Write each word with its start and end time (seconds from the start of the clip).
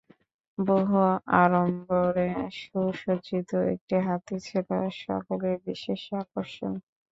বহু 0.57 0.99
আড়ম্বরে 1.39 2.27
সুসজ্জিত 2.59 3.51
একটি 3.73 3.95
হাতী 4.07 4.37
ছিল 4.47 4.69
সকলের 5.01 5.57
বিশেষ 5.67 6.01
আকর্ষণ। 6.21 6.73